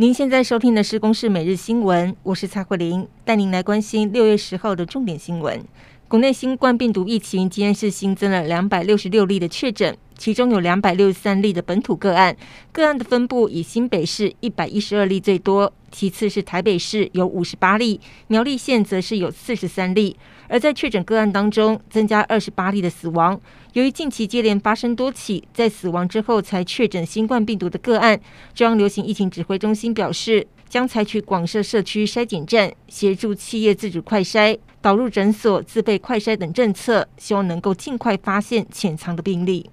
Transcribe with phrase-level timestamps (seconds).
[0.00, 5.60] 您现在收听的是《公视每日新闻》，我是蔡慧玲，带您来关心六月十号的重点新闻。
[6.06, 12.36] 国内新冠病毒疫情今天是新增了两百六十六例的确诊，其中有两百六十三例的本土个案，
[12.72, 20.16] 个案的分布以新北市一百一十二例最多，其次是台北市有五十八例，苗栗县则是有四十三例。
[20.48, 23.40] 而在确诊个案当中，增加二十八例的死亡。
[23.74, 28.18] 由于近期接连发生多起在死亡之后才确诊新冠病毒的个案，
[28.54, 39.70] 中央流行疫情指挥中心表示，将采取广设社区筛检站、协助企业自主快筛、导入诊所自备快筛等政策，希望能够尽快发现潜藏的病例。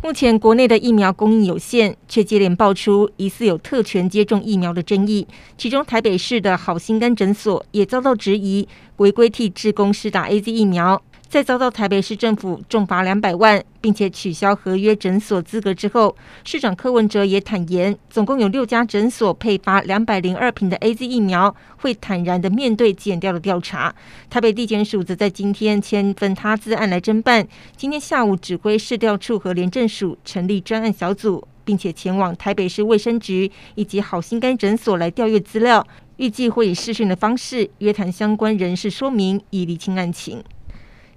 [0.00, 5.26] 目前国内的疫苗供应有限，却接连爆出疑似有特权接种疫苗的争议，
[5.56, 8.68] 其中台北市的好心肝诊所也遭到质疑。
[8.98, 23.94] 违规替志工施打 AZ 疫苗，在遭到台北市政府重罚两百万，并且取消合约诊所资格之后，市长柯文哲也坦言，总共有六家诊所配发两百零二瓶的 AZ 疫苗，会坦然的面对检调的调查。
[24.30, 35.86] 台北地检署则在今天签分他资案来侦办，今天下午指挥市调处和廉政署成立专案小组，并且前往台北市卫生局以及好心肝诊所来调阅资料。
[36.16, 40.42] 预计会以视讯的方式约谈相关人士，说明以厘清案情。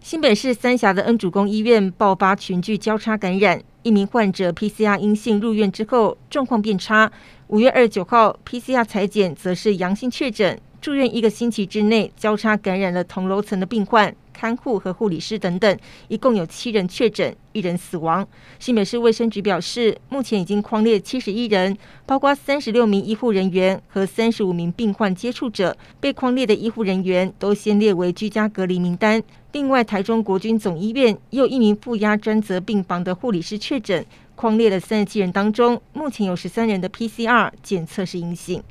[0.04, 7.12] 新北市三峡的恩主公医院爆发群聚交叉感染，一名患者 PCR 阴性入院之后状况变差，
[7.48, 14.14] 五月二十九号 PCR 裁检则是阳性确诊，住院一个星期之内交叉感染了同楼层的病患。
[14.34, 18.28] 看护和护理师等等，一共有七人确诊，一人死亡。
[18.60, 25.76] 新北市卫生局表示，目前已经框列七十一人，包括三十六名医护人员和三十五名病患接触者。
[26.00, 29.22] 被框列的医护人员都先列为居家隔离名单。
[29.52, 38.64] 另外，台中国军总医院又一名负压专责病房的护理师确诊，框列的三十七人当中，目前有十三人的 PCR 检测是阴性。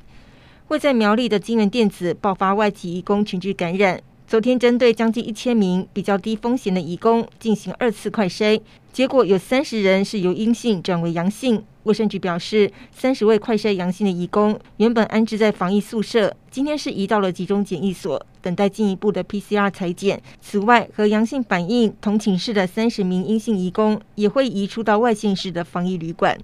[0.69, 4.01] 位在苗栗的京元电子爆发外籍移工群聚感染。
[4.31, 8.61] 昨天针对将近一千名比较低风险的移工进行二次快筛，
[8.93, 11.61] 结果有三十人是由阴性转为阳性。
[11.83, 20.21] 卫生局表示，三十位快筛阳性的移工原本安置在防疫宿舍，今天是移到了集中检疫所，等待进一步的 PCR 裁检。
[20.39, 26.37] 此外，和阳性反应同寝室的三十名阴性移工也会移出到外县市的防疫旅馆。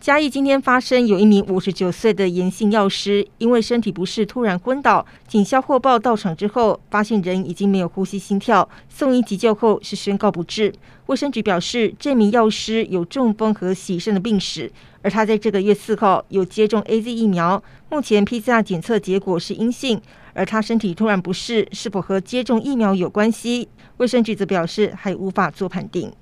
[0.00, 10.72] 嘉义今天发生有一名五十九岁的颜姓药师，因为身体不适突然昏倒，警消获报到场之后，发现人已经没有呼吸心跳，送医急救后是宣告不治。
[11.06, 14.70] 卫生局表示，这名药师有中风和洗肾的病史，
[15.02, 17.60] 而他在这个月四号有接种 AZ 疫苗，
[17.90, 20.00] 目前 PCR 检测结果是阴性，
[20.32, 23.68] 而他身体突然不适，是否和接种疫苗有关系？
[23.96, 26.12] 卫生局则表示还无法做判定。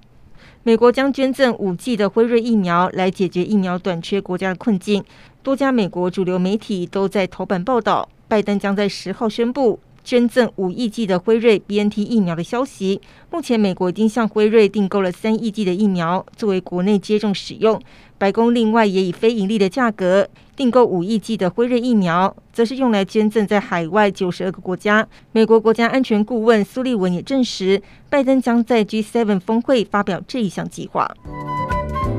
[0.66, 5.00] 美国将捐赠五 g 的辉瑞疫苗来解决疫苗短缺国家的困境。
[5.40, 13.00] 多家美国主流媒体都在头版报道，拜登将在十号宣布捐赠五亿剂的辉瑞 BNT 疫苗的消息。
[13.28, 17.82] 目前，美国已经向辉瑞订购了三亿剂的疫苗，作为国内接种使用。
[18.16, 25.04] 白宫另外也以非盈利的价格订购五亿剂的辉瑞疫苗，则是用来捐赠在海外九十二个国家。
[25.32, 31.10] 美国国家安全顾问苏利文也证实，拜登将在 G7 峰会发表这一项计划。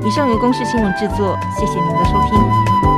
[0.06, 2.97] 以上由公视新闻制作，谢谢您的收听。